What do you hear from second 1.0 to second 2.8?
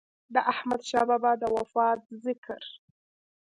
بابا د وفات ذکر